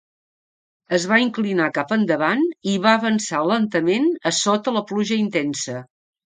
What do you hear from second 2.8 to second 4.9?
va avançar lentament a sota la